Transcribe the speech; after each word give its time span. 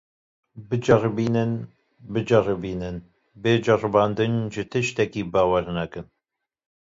Biceribînin, 0.69 1.51
biceribînin, 2.13 2.95
bê 3.41 3.53
ceribandin 3.65 4.33
ji 4.53 4.63
tiştekî 4.71 5.23
bawer 5.33 5.65
nekin. 5.77 6.05